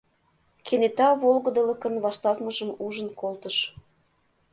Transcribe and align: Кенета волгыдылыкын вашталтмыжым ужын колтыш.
Кенета 0.65 1.09
волгыдылыкын 1.21 1.95
вашталтмыжым 2.05 2.69
ужын 2.85 3.09
колтыш. 3.19 3.57